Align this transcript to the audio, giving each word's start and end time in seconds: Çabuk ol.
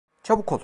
Çabuk 0.23 0.51
ol. 0.51 0.59